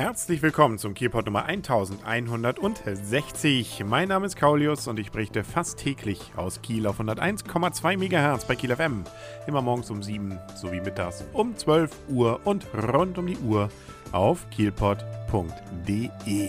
Herzlich 0.00 0.40
willkommen 0.40 0.78
zum 0.78 0.94
Kielpot 0.94 1.26
Nummer 1.26 1.44
1160. 1.44 3.84
Mein 3.84 4.08
Name 4.08 4.24
ist 4.24 4.34
Kaulius 4.34 4.88
und 4.88 4.98
ich 4.98 5.12
berichte 5.12 5.44
fast 5.44 5.78
täglich 5.78 6.32
aus 6.36 6.62
Kiel 6.62 6.86
auf 6.86 7.00
101,2 7.00 7.98
MHz 7.98 8.46
bei 8.46 8.56
Kiel 8.56 8.74
FM. 8.74 9.04
Immer 9.46 9.60
morgens 9.60 9.90
um 9.90 10.02
7 10.02 10.38
sowie 10.56 10.80
mittags 10.80 11.22
um 11.34 11.54
12 11.54 11.94
Uhr 12.08 12.40
und 12.44 12.66
rund 12.72 13.18
um 13.18 13.26
die 13.26 13.36
Uhr 13.40 13.68
auf 14.10 14.48
kielpot.de. 14.48 16.48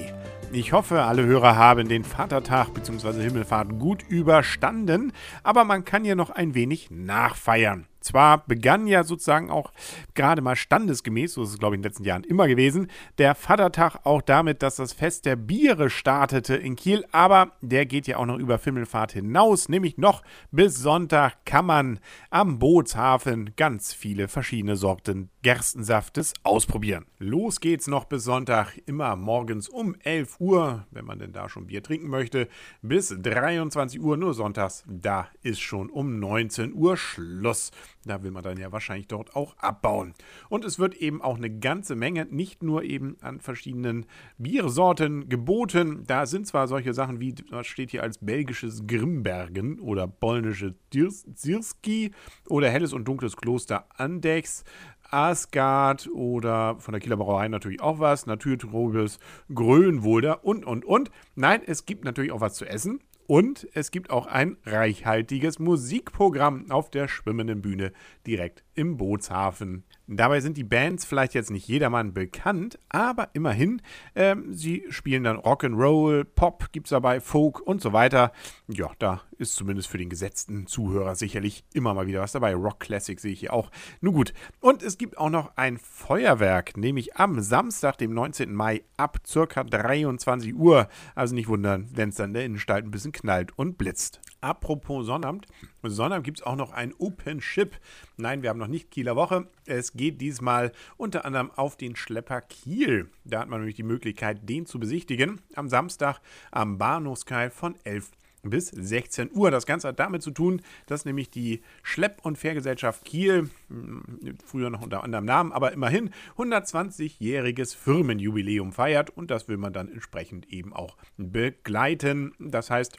Ich 0.54 0.72
hoffe, 0.72 1.04
alle 1.04 1.26
Hörer 1.26 1.58
haben 1.58 1.90
den 1.90 2.06
Vatertag 2.06 2.74
bzw. 2.74 3.22
Himmelfahrt 3.22 3.78
gut 3.80 4.02
überstanden, 4.08 5.12
aber 5.44 5.66
man 5.66 5.84
kann 5.84 6.06
ja 6.06 6.16
noch 6.16 6.30
ein 6.30 6.56
wenig 6.56 6.90
nachfeiern. 6.90 7.86
Zwar 8.02 8.46
begann 8.46 8.88
ja 8.88 9.04
sozusagen 9.04 9.50
auch 9.50 9.72
gerade 10.16 10.42
mal 10.42 10.56
standesgemäß, 10.56 11.34
so 11.34 11.44
ist 11.44 11.52
es 11.52 11.60
glaube 11.60 11.76
ich 11.76 11.78
in 11.78 11.84
den 11.84 11.90
letzten 11.90 12.04
Jahren 12.04 12.24
immer 12.24 12.48
gewesen, 12.48 12.88
der 13.18 13.36
Vatertag 13.36 14.00
auch 14.04 14.22
damit, 14.22 14.62
dass 14.62 14.76
das 14.76 14.94
Fest 14.94 15.26
der 15.26 15.36
Biere 15.36 15.90
startete 15.90 16.56
in 16.56 16.76
Kiel, 16.76 17.06
aber 17.12 17.52
der 17.62 17.86
geht 17.86 18.08
ja 18.08 18.18
auch 18.18 18.26
noch 18.26 18.38
über 18.38 18.58
Fimmelfahrt 18.58 19.14
hinaus, 19.14 19.70
nämlich 19.70 19.98
noch 19.98 20.24
bis 20.52 20.76
Sonntag 20.78 21.46
kann 21.46 21.66
man 21.66 22.00
am 22.30 22.60
Bootshafen 22.60 23.52
ganz 23.56 23.94
viele 23.94 24.28
verschiedene 24.28 24.76
Sorten 24.76 25.30
Gerstensaftes 25.44 26.34
ausprobieren. 26.44 27.06
Los 27.18 27.60
geht's 27.60 27.88
noch 27.88 28.06
bis 28.06 28.24
Sonntag, 28.24 28.78
immer 28.86 29.16
morgens 29.16 29.70
um 29.70 29.96
11 30.04 30.40
Uhr, 30.40 30.86
wenn 30.92 31.06
man 31.06 31.20
denn 31.20 31.34
da 31.34 31.50
schon 31.50 31.68
Bier 31.68 31.84
trinken 31.84 32.08
möchte, 32.08 32.48
bis 32.82 33.10
23 33.10 34.00
Uhr, 34.02 34.18
nur 34.18 34.34
sonntags, 34.34 34.84
da 34.88 35.28
ist 35.42 35.62
schon 35.62 35.90
um 35.90 36.20
19 36.20 36.74
Uhr 36.74 36.98
Schluss. 36.98 37.72
Da 38.06 38.24
will 38.24 38.32
man 38.32 38.44
dann 38.44 38.58
ja 38.58 38.72
wahrscheinlich 38.72 39.08
dort 39.08 39.36
auch 39.36 39.56
abbauen. 39.58 40.14
Und 40.50 40.66
es 40.66 40.80
wird 40.80 40.96
eben 40.96 41.22
auch 41.22 41.38
eine 41.38 41.50
ganze 41.50 41.96
Menge, 41.96 42.26
nicht 42.26 42.64
nur 42.64 42.84
eben 42.84 43.18
an 43.22 43.40
verschiedenen 43.40 44.06
Biersorten 44.38 45.30
geboten. 45.30 46.04
Da 46.08 46.26
sind 46.26 46.48
zwar 46.48 46.68
solche 46.68 46.94
Sachen 46.94 47.20
wie, 47.20 47.36
was 47.50 47.68
steht 47.68 47.92
hier 47.92 48.04
als 48.04 48.18
belgisches 48.18 48.88
Grimbergen 48.88 49.80
oder 49.80 50.08
polnische 50.08 50.76
Zirski 50.90 52.12
oder 52.50 52.70
helles 52.70 52.94
und 52.94 53.06
dunkles 53.06 53.38
Kloster 53.38 53.86
Andex. 53.96 54.64
Asgard 55.12 56.10
oder 56.14 56.78
von 56.80 56.94
der 56.94 57.02
Kieler 57.02 57.18
Brauerei 57.18 57.50
natürlich 57.50 57.82
auch 57.82 58.00
was, 58.00 58.26
Naturtrobes 58.26 59.20
Grönwolder 59.54 60.46
und, 60.46 60.66
und, 60.66 60.86
und. 60.86 61.12
Nein, 61.36 61.62
es 61.66 61.86
gibt 61.86 62.06
natürlich 62.06 62.32
auch 62.32 62.42
was 62.42 62.56
zu 62.56 62.66
essen. 62.66 63.02
Und 63.32 63.66
es 63.74 63.92
gibt 63.92 64.10
auch 64.10 64.28
ein 64.28 64.58
reichhaltiges 64.66 65.58
Musikprogramm 65.58 66.70
auf 66.70 66.90
der 66.90 67.08
schwimmenden 67.08 67.62
Bühne 67.62 67.94
direkt 68.28 68.66
im 68.76 68.98
Bootshafen. 68.98 69.86
Dabei 70.08 70.42
sind 70.42 70.58
die 70.58 70.66
Bands 70.66 71.06
vielleicht 71.06 71.34
jetzt 71.34 71.52
nicht 71.52 71.66
jedermann 71.66 72.14
bekannt, 72.14 72.78
aber 72.90 73.30
immerhin, 73.32 73.82
ähm, 74.16 74.54
sie 74.54 74.84
spielen 74.90 75.24
dann 75.24 75.38
Rock'n'Roll, 75.38 76.26
Pop 76.26 76.74
gibt 76.74 76.88
es 76.88 76.90
dabei, 76.90 77.22
Folk 77.22 77.62
und 77.62 77.82
so 77.82 77.94
weiter. 77.94 78.34
Ja, 78.68 78.92
da 79.00 79.22
ist 79.38 79.56
zumindest 79.56 79.88
für 79.88 79.98
den 79.98 80.10
gesetzten 80.10 80.68
Zuhörer 80.68 81.16
sicherlich 81.16 81.64
immer 81.74 81.94
mal 81.94 82.08
wieder 82.08 82.22
was 82.22 82.34
dabei. 82.34 82.54
Rock 82.54 82.82
Classic 82.82 83.18
sehe 83.20 83.32
ich 83.32 83.40
hier 83.40 83.54
auch. 83.54 83.72
Nun 84.02 84.14
gut. 84.14 84.34
Und 84.60 84.84
es 84.84 84.98
gibt 84.98 85.18
auch 85.18 85.30
noch 85.30 85.56
ein 85.56 85.78
Feuerwerk, 85.78 86.76
nämlich 86.76 87.16
am 87.16 87.40
Samstag, 87.40 87.98
dem 87.98 88.14
19. 88.14 88.54
Mai 88.54 88.84
ab 88.98 89.20
circa 89.26 89.64
23 89.64 90.54
Uhr. 90.54 90.90
Also 91.16 91.34
nicht 91.36 91.48
wundern, 91.48 91.88
wenn 91.94 92.10
es 92.10 92.16
dann 92.16 92.32
in 92.32 92.34
der 92.34 92.46
Innenstadt 92.46 92.84
ein 92.84 92.92
bisschen 92.92 93.14
knallt 93.22 93.58
und 93.58 93.78
blitzt. 93.78 94.20
Apropos 94.42 95.06
Sonnabend. 95.06 95.46
Sonnabend 95.84 96.26
gibt 96.26 96.40
es 96.40 96.46
auch 96.46 96.56
noch 96.56 96.72
ein 96.72 96.94
Open 96.98 97.42
Ship. 97.42 97.76
Nein, 98.18 98.42
wir 98.42 98.50
haben 98.50 98.60
noch 98.60 98.68
nicht 98.68 98.92
Kieler 98.92 99.16
Woche. 99.16 99.48
Es 99.66 99.94
geht 99.94 100.20
diesmal 100.20 100.72
unter 100.98 101.26
anderem 101.26 101.52
auf 101.52 101.78
den 101.78 101.96
Schlepper 101.96 102.42
Kiel. 102.42 103.10
Da 103.24 103.42
hat 103.42 103.50
man 103.50 103.60
nämlich 103.60 103.76
die 103.76 103.84
Möglichkeit, 103.84 104.50
den 104.50 104.66
zu 104.66 104.80
besichtigen. 104.80 105.42
Am 105.56 105.70
Samstag 105.70 106.20
am 106.52 106.78
Bahnhofskai 106.78 107.52
von 107.52 107.76
11 107.84 108.12
bis 108.44 108.70
16 108.70 109.30
Uhr. 109.34 109.52
Das 109.52 109.66
Ganze 109.66 109.90
hat 109.90 110.00
damit 110.00 110.24
zu 110.24 110.32
tun, 110.32 110.62
dass 110.88 111.06
nämlich 111.06 111.30
die 111.30 111.62
Schlepp- 111.84 112.26
und 112.26 112.38
Fährgesellschaft 112.38 113.06
Kiel, 113.06 113.50
hm, 113.68 114.38
früher 114.44 114.70
noch 114.70 114.82
unter 114.82 115.04
anderem 115.04 115.26
Namen, 115.26 115.52
aber 115.52 115.72
immerhin 115.72 116.12
120-jähriges 116.38 117.76
Firmenjubiläum 117.76 118.72
feiert 118.72 119.10
und 119.12 119.32
das 119.32 119.48
will 119.48 119.58
man 119.58 119.74
dann 119.74 119.92
entsprechend 119.92 120.52
eben 120.52 120.74
auch 120.74 120.98
begleiten. 121.18 122.34
Das 122.40 122.70
heißt, 122.70 122.98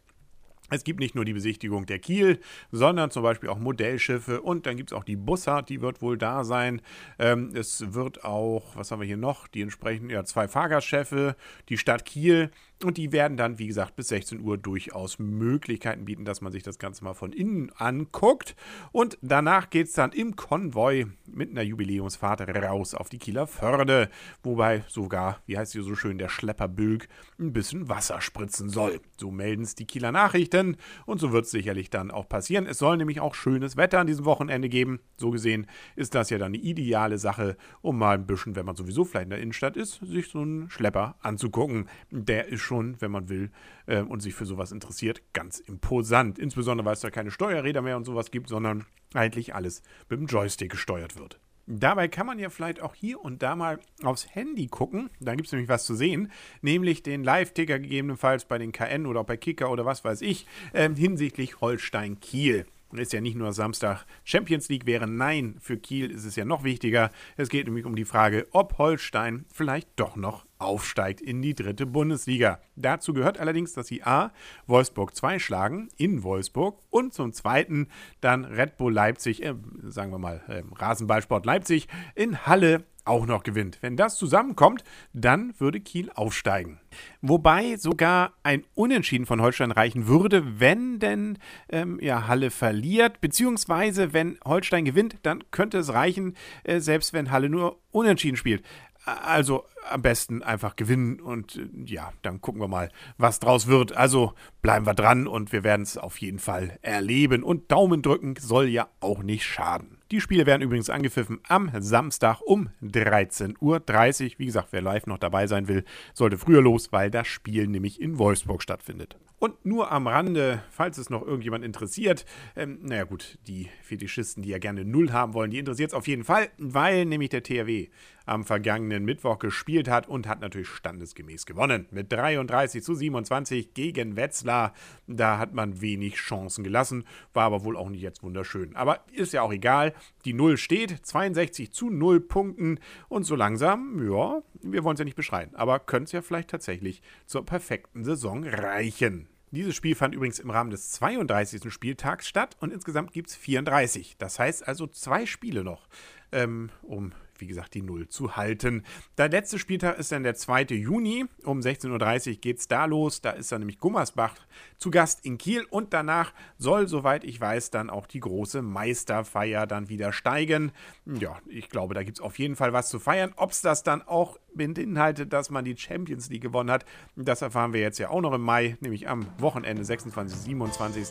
es 0.70 0.84
gibt 0.84 1.00
nicht 1.00 1.14
nur 1.14 1.24
die 1.24 1.32
Besichtigung 1.34 1.86
der 1.86 1.98
Kiel, 1.98 2.40
sondern 2.70 3.10
zum 3.10 3.22
Beispiel 3.22 3.48
auch 3.48 3.58
Modellschiffe 3.58 4.40
und 4.40 4.66
dann 4.66 4.76
gibt 4.76 4.92
es 4.92 4.96
auch 4.96 5.04
die 5.04 5.16
Bussard, 5.16 5.68
die 5.68 5.80
wird 5.80 6.00
wohl 6.00 6.16
da 6.16 6.44
sein. 6.44 6.80
Ähm, 7.18 7.50
es 7.54 7.92
wird 7.92 8.24
auch, 8.24 8.76
was 8.76 8.90
haben 8.90 9.00
wir 9.00 9.06
hier 9.06 9.16
noch? 9.16 9.48
Die 9.48 9.62
entsprechenden, 9.62 10.10
ja, 10.10 10.24
zwei 10.24 10.48
Fahrgastschiffe, 10.48 11.36
die 11.68 11.78
Stadt 11.78 12.04
Kiel 12.04 12.50
und 12.84 12.97
die 12.97 13.12
werden 13.12 13.37
dann, 13.37 13.59
wie 13.59 13.66
gesagt, 13.66 13.97
bis 13.97 14.09
16 14.09 14.41
Uhr 14.41 14.59
durchaus 14.59 15.19
Möglichkeiten 15.19 16.04
bieten, 16.04 16.25
dass 16.25 16.41
man 16.41 16.53
sich 16.53 16.62
das 16.62 16.78
Ganze 16.78 17.04
mal 17.04 17.15
von 17.15 17.32
innen 17.32 17.70
anguckt. 17.76 18.56
Und 18.93 19.19
danach 19.22 19.70
geht 19.70 19.88
es 19.88 19.93
dann 19.93 20.12
im 20.12 20.37
Konvoi 20.37 21.06
mit 21.26 21.50
einer 21.50 21.62
Jubiläumsfahrt 21.62 22.41
raus 22.48 22.94
auf 22.94 23.09
die 23.09 23.19
Kieler 23.19 23.47
Förde, 23.47 24.10
wobei 24.42 24.84
sogar, 24.88 25.41
wie 25.47 25.59
heißt 25.59 25.72
hier 25.72 25.82
so 25.82 25.94
schön, 25.94 26.19
der 26.19 26.28
Schlepperbülk 26.28 27.09
ein 27.38 27.53
bisschen 27.53 27.88
Wasser 27.88 28.21
spritzen 28.21 28.69
soll. 28.69 29.00
So 29.19 29.31
melden 29.31 29.62
es 29.62 29.75
die 29.75 29.87
Kieler 29.87 30.12
Nachrichten 30.12 30.76
und 31.06 31.21
so 31.21 31.32
wird 31.32 31.44
es 31.44 31.50
sicherlich 31.50 31.91
dann 31.91 32.10
auch 32.10 32.28
passieren. 32.28 32.66
Es 32.66 32.78
soll 32.78 32.97
nämlich 32.97 33.21
auch 33.21 33.34
schönes 33.34 33.76
Wetter 33.76 34.00
an 34.00 34.06
diesem 34.06 34.25
Wochenende 34.25 34.69
geben. 34.69 35.00
So 35.16 35.31
gesehen 35.31 35.66
ist 35.97 36.15
das 36.15 36.31
ja 36.31 36.38
dann 36.38 36.53
eine 36.54 36.59
ideale 36.59 37.19
Sache, 37.19 37.56
um 37.81 37.98
mal 37.98 38.15
ein 38.15 38.26
bisschen, 38.26 38.56
wenn 38.56 38.66
man 38.66 38.76
sowieso 38.76 39.04
vielleicht 39.04 39.25
in 39.25 39.31
der 39.31 39.41
Innenstadt 39.41 39.76
ist, 39.76 40.00
sich 40.03 40.28
so 40.28 40.41
einen 40.41 40.71
Schlepper 40.71 41.16
anzugucken. 41.21 41.88
Der 42.10 42.48
ist 42.48 42.60
schon 42.60 42.72
schon, 42.72 43.00
wenn 43.00 43.10
man 43.10 43.28
will 43.28 43.50
äh, 43.87 44.00
und 44.00 44.21
sich 44.21 44.34
für 44.34 44.47
sowas 44.47 44.72
interessiert, 44.72 45.22
ganz 45.34 45.59
imposant. 45.59 46.38
Insbesondere, 46.38 46.87
weil 46.87 46.94
es 46.94 47.00
da 47.00 47.10
keine 47.10 47.31
Steuerräder 47.31 47.83
mehr 47.83 47.99
und 47.99 48.05
sowas 48.05 48.31
gibt, 48.31 48.49
sondern 48.49 48.87
eigentlich 49.12 49.55
alles 49.55 49.83
mit 50.09 50.19
dem 50.19 50.27
Joystick 50.27 50.71
gesteuert 50.71 51.19
wird. 51.19 51.38
Dabei 51.66 52.09
kann 52.09 52.27
man 52.27 52.38
ja 52.38 52.49
vielleicht 52.49 52.81
auch 52.81 52.94
hier 52.94 53.21
und 53.21 53.43
da 53.43 53.55
mal 53.55 53.78
aufs 54.03 54.34
Handy 54.34 54.69
gucken. 54.69 55.10
Da 55.21 55.34
gibt 55.34 55.47
es 55.47 55.53
nämlich 55.53 55.69
was 55.69 55.84
zu 55.84 55.94
sehen, 55.94 56.33
nämlich 56.62 57.03
den 57.03 57.22
Live-Ticker 57.22 57.78
gegebenenfalls 57.78 58.47
bei 58.47 58.56
den 58.56 58.72
KN 58.72 59.06
oder 59.06 59.22
bei 59.22 59.37
Kicker 59.37 59.71
oder 59.71 59.84
was 59.84 60.03
weiß 60.03 60.22
ich, 60.22 60.47
äh, 60.72 60.89
hinsichtlich 60.94 61.60
Holstein 61.60 62.21
Kiel 62.21 62.66
ist 63.00 63.12
ja 63.12 63.21
nicht 63.21 63.37
nur 63.37 63.53
Samstag 63.53 64.04
Champions 64.25 64.69
League 64.69 64.87
wäre. 64.87 65.06
Nein, 65.06 65.56
für 65.60 65.78
Kiel 65.78 66.10
ist 66.10 66.25
es 66.25 66.37
ja 66.37 66.44
noch 66.44 66.65
wichtiger. 66.65 67.10
Es 67.37 67.49
geht 67.49 67.66
nämlich 67.66 67.87
um 67.87 67.97
die 67.97 68.04
Frage, 68.04 68.47
ob 68.53 68.78
Holstein 68.78 69.47
vielleicht 69.53 69.89
doch 69.97 70.16
noch 70.16 70.44
aufsteigt 70.64 71.20
in 71.20 71.42
die 71.42 71.54
dritte 71.54 71.86
Bundesliga. 71.86 72.60
Dazu 72.76 73.12
gehört 73.12 73.38
allerdings, 73.38 73.72
dass 73.72 73.86
sie 73.86 74.02
A. 74.02 74.32
Wolfsburg 74.66 75.14
2 75.14 75.38
schlagen 75.38 75.88
in 75.96 76.22
Wolfsburg 76.22 76.80
und 76.90 77.14
zum 77.14 77.32
Zweiten 77.32 77.88
dann 78.20 78.44
Red 78.44 78.76
Bull 78.76 78.92
Leipzig, 78.92 79.42
äh, 79.42 79.54
sagen 79.82 80.12
wir 80.12 80.18
mal 80.18 80.42
äh, 80.48 80.62
Rasenballsport 80.74 81.46
Leipzig 81.46 81.88
in 82.14 82.46
Halle 82.46 82.84
auch 83.04 83.26
noch 83.26 83.42
gewinnt. 83.42 83.78
Wenn 83.80 83.96
das 83.96 84.16
zusammenkommt, 84.16 84.84
dann 85.12 85.54
würde 85.58 85.80
Kiel 85.80 86.10
aufsteigen. 86.14 86.78
Wobei 87.20 87.76
sogar 87.76 88.34
ein 88.42 88.64
Unentschieden 88.74 89.26
von 89.26 89.40
Holstein 89.40 89.70
reichen 89.72 90.06
würde, 90.06 90.60
wenn 90.60 90.98
denn 90.98 91.38
ähm, 91.68 91.98
ja, 92.00 92.28
Halle 92.28 92.50
verliert, 92.50 93.20
beziehungsweise 93.20 94.12
wenn 94.12 94.38
Holstein 94.44 94.84
gewinnt, 94.84 95.16
dann 95.22 95.42
könnte 95.50 95.78
es 95.78 95.92
reichen, 95.92 96.36
äh, 96.64 96.80
selbst 96.80 97.12
wenn 97.12 97.30
Halle 97.30 97.48
nur 97.48 97.78
Unentschieden 97.90 98.36
spielt. 98.36 98.62
Also 99.04 99.64
am 99.90 100.02
besten 100.02 100.42
einfach 100.42 100.76
gewinnen 100.76 101.20
und 101.20 101.56
äh, 101.56 101.68
ja, 101.86 102.12
dann 102.22 102.40
gucken 102.40 102.60
wir 102.60 102.68
mal, 102.68 102.90
was 103.18 103.40
draus 103.40 103.66
wird. 103.66 103.96
Also 103.96 104.34
bleiben 104.60 104.86
wir 104.86 104.94
dran 104.94 105.26
und 105.26 105.52
wir 105.52 105.64
werden 105.64 105.82
es 105.82 105.98
auf 105.98 106.18
jeden 106.20 106.38
Fall 106.38 106.78
erleben. 106.82 107.42
Und 107.42 107.72
Daumen 107.72 108.02
drücken 108.02 108.36
soll 108.38 108.68
ja 108.68 108.88
auch 109.00 109.22
nicht 109.22 109.44
schaden. 109.44 109.98
Die 110.12 110.20
Spiele 110.20 110.44
werden 110.44 110.60
übrigens 110.60 110.90
angepfiffen 110.90 111.40
am 111.48 111.70
Samstag 111.78 112.42
um 112.42 112.68
13.30 112.82 113.56
Uhr. 113.62 114.38
Wie 114.38 114.44
gesagt, 114.44 114.68
wer 114.72 114.82
live 114.82 115.06
noch 115.06 115.16
dabei 115.16 115.47
sein 115.47 115.68
will, 115.68 115.86
sollte 116.12 116.36
früher 116.36 116.60
los, 116.60 116.92
weil 116.92 117.10
das 117.10 117.26
Spiel 117.26 117.66
nämlich 117.66 117.98
in 117.98 118.18
Wolfsburg 118.18 118.62
stattfindet. 118.62 119.16
Und 119.38 119.64
nur 119.64 119.91
am 119.91 120.06
Rande, 120.06 120.62
falls 120.70 120.98
es 120.98 121.10
noch 121.10 121.22
irgendjemand 121.22 121.64
interessiert, 121.64 122.26
ähm, 122.54 122.78
naja 122.82 123.04
gut, 123.04 123.38
die 123.48 123.70
Fetischisten, 123.82 124.42
die 124.42 124.50
ja 124.50 124.59
gerne 124.59 124.84
Null 124.84 125.12
haben 125.12 125.34
wollen, 125.34 125.50
die 125.50 125.59
interessiert 125.59 125.91
es 125.91 125.94
auf 125.94 126.06
jeden 126.06 126.24
Fall, 126.24 126.50
weil 126.58 127.06
nämlich 127.06 127.30
der 127.30 127.42
THW 127.42 127.88
am 128.24 128.44
vergangenen 128.44 129.04
Mittwoch 129.04 129.38
gespielt 129.38 129.88
hat 129.88 130.08
und 130.08 130.28
hat 130.28 130.41
natürlich 130.41 130.68
standesgemäß 130.68 131.47
gewonnen. 131.47 131.86
Mit 131.91 132.12
33 132.12 132.84
zu 132.84 132.94
27 132.94 133.74
gegen 133.74 134.15
Wetzlar. 134.15 134.74
Da 135.08 135.38
hat 135.38 135.54
man 135.54 135.80
wenig 135.80 136.15
Chancen 136.15 136.62
gelassen, 136.62 137.04
war 137.32 137.47
aber 137.47 137.65
wohl 137.65 137.76
auch 137.76 137.88
nicht 137.88 138.03
jetzt 138.03 138.22
wunderschön. 138.22 138.76
Aber 138.76 139.04
ist 139.12 139.32
ja 139.32 139.42
auch 139.42 139.53
egal. 139.53 139.92
Die 140.25 140.33
Null 140.33 140.57
steht, 140.57 141.04
62 141.04 141.72
zu 141.72 141.91
0 141.91 142.21
Punkten 142.21 142.78
und 143.09 143.25
so 143.25 143.34
langsam, 143.34 144.07
ja, 144.09 144.43
wir 144.63 144.84
wollen 144.84 144.95
es 144.95 145.01
ja 145.01 145.04
nicht 145.04 145.16
beschreien, 145.16 145.54
aber 145.54 145.78
könnte 145.78 146.04
es 146.04 146.13
ja 146.13 146.22
vielleicht 146.22 146.51
tatsächlich 146.51 147.03
zur 147.27 147.45
perfekten 147.45 148.04
Saison 148.04 148.45
reichen. 148.45 149.28
Dieses 149.51 149.75
Spiel 149.75 149.95
fand 149.95 150.15
übrigens 150.15 150.39
im 150.39 150.51
Rahmen 150.51 150.71
des 150.71 150.93
32. 150.93 151.71
Spieltags 151.71 152.27
statt 152.27 152.57
und 152.60 152.72
insgesamt 152.72 153.13
gibt 153.13 153.28
es 153.28 153.37
34. 153.37 154.16
Das 154.16 154.39
heißt 154.39 154.66
also 154.66 154.87
zwei 154.87 155.27
Spiele 155.27 155.63
noch, 155.63 155.89
ähm, 156.33 156.71
um 156.81 157.13
wie 157.42 157.48
gesagt, 157.48 157.74
die 157.74 157.83
Null 157.83 158.09
zu 158.09 158.36
halten. 158.36 158.84
Der 159.18 159.28
letzte 159.28 159.59
Spieltag 159.59 159.98
ist 159.98 160.12
dann 160.12 160.22
der 160.22 160.36
2. 160.36 160.62
Juni. 160.77 161.27
Um 161.44 161.59
16.30 161.59 162.28
Uhr 162.28 162.36
geht 162.36 162.59
es 162.60 162.68
da 162.68 162.84
los. 162.84 163.21
Da 163.21 163.30
ist 163.30 163.50
dann 163.50 163.60
nämlich 163.60 163.80
Gummersbach 163.80 164.36
zu 164.78 164.92
Gast 164.92 165.27
in 165.27 165.39
Kiel 165.39 165.66
und 165.68 165.92
danach 165.92 166.33
soll, 166.56 166.86
soweit 166.86 167.24
ich 167.24 167.41
weiß, 167.41 167.71
dann 167.71 167.91
auch 167.91 168.06
die 168.06 168.21
große 168.21 168.62
Meisterfeier 168.62 169.66
dann 169.66 169.89
wieder 169.89 170.12
steigen. 170.12 170.71
Ja, 171.04 171.41
ich 171.48 171.68
glaube, 171.68 171.94
da 171.94 172.04
gibt 172.04 172.18
es 172.18 172.24
auf 172.24 172.39
jeden 172.39 172.54
Fall 172.54 172.72
was 172.72 172.89
zu 172.89 173.00
feiern. 173.00 173.33
Ob 173.36 173.50
es 173.50 173.60
das 173.60 173.83
dann 173.83 174.03
auch 174.03 174.39
beinhaltet, 174.54 175.33
dass 175.33 175.51
man 175.51 175.65
die 175.65 175.77
Champions 175.77 176.28
League 176.31 176.43
gewonnen 176.43 176.71
hat, 176.71 176.84
das 177.16 177.43
erfahren 177.43 177.72
wir 177.72 177.81
jetzt 177.81 177.99
ja 177.99 178.10
auch 178.10 178.21
noch 178.21 178.33
im 178.33 178.43
Mai, 178.43 178.77
nämlich 178.81 179.09
am 179.09 179.27
Wochenende 179.39 179.84
26. 179.84 180.39
27. 180.39 181.07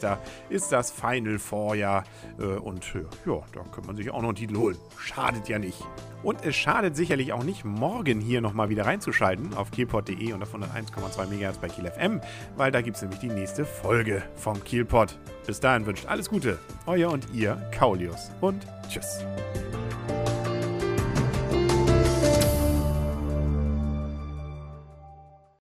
ist 0.50 0.72
das 0.72 0.92
Final 0.92 1.40
Four 1.40 1.76
ja. 1.76 2.04
Äh, 2.40 2.44
und 2.44 2.96
äh, 2.96 3.30
ja, 3.30 3.42
da 3.54 3.64
kann 3.64 3.86
man 3.86 3.96
sich 3.96 4.10
auch 4.12 4.22
noch 4.22 4.30
einen 4.30 4.36
Titel 4.36 4.58
holen. 4.58 4.78
Schadet 4.98 5.48
ja 5.50 5.60
nicht. 5.60 5.84
Und 6.24 6.46
es 6.46 6.56
schadet 6.56 6.96
sicherlich 6.96 7.34
auch 7.34 7.44
nicht, 7.44 7.66
morgen 7.66 8.22
hier 8.22 8.42
nochmal 8.42 8.70
wieder 8.70 8.86
reinzuschalten 8.86 9.54
auf 9.56 9.72
kielpot.de 9.72 10.34
und 10.34 10.44
auf 10.44 10.54
101,2 10.54 11.26
MHz 11.28 11.58
bei 11.58 11.68
Kiel 11.68 11.90
FM, 11.90 12.22
weil 12.56 12.72
da 12.72 12.82
gibt 12.82 12.98
es 12.98 13.02
nämlich 13.02 13.20
die 13.20 13.30
nächste 13.30 13.66
Folge 13.66 14.22
vom 14.36 14.64
Kielpot. 14.64 15.18
Bis 15.48 15.60
dahin 15.60 15.86
wünscht 15.86 16.06
alles 16.06 16.30
Gute, 16.30 16.60
euer 16.86 17.12
und 17.12 17.26
ihr 17.34 17.56
Kaulius 17.72 18.32
und 18.40 18.68
tschüss. 18.88 19.26